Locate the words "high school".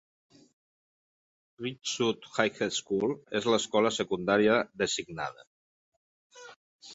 2.37-3.13